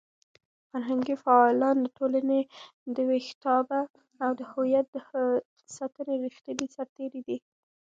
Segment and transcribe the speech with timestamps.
[0.69, 2.41] فرهنګي فعالان د ټولنې
[2.95, 3.79] د ویښتابه
[4.23, 4.97] او د هویت د
[5.75, 7.37] ساتنې ریښتیني سرتېري دي.